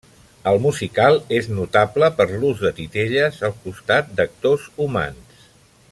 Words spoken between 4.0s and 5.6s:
d'actors humans.